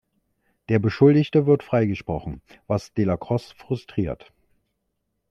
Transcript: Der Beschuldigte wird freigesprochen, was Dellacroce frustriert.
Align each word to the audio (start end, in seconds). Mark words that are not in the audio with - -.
Der 0.69 0.79
Beschuldigte 0.79 1.45
wird 1.45 1.61
freigesprochen, 1.61 2.41
was 2.65 2.91
Dellacroce 2.91 3.51
frustriert. 3.51 4.33